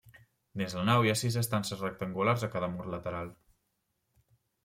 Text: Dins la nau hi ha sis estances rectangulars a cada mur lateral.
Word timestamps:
Dins 0.59 0.75
la 0.77 0.85
nau 0.85 1.03
hi 1.07 1.09
ha 1.13 1.17
sis 1.19 1.37
estances 1.41 1.83
rectangulars 1.85 2.47
a 2.47 2.51
cada 2.55 2.69
mur 2.77 2.87
lateral. 2.95 3.29